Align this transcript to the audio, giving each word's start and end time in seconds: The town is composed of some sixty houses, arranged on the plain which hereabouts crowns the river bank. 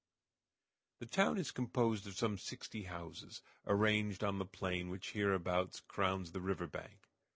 The 0.97 1.05
town 1.05 1.37
is 1.37 1.51
composed 1.51 2.07
of 2.07 2.17
some 2.17 2.39
sixty 2.39 2.85
houses, 2.85 3.43
arranged 3.67 4.23
on 4.23 4.39
the 4.39 4.47
plain 4.47 4.89
which 4.89 5.11
hereabouts 5.11 5.79
crowns 5.81 6.31
the 6.31 6.41
river 6.41 6.65
bank. 6.65 7.07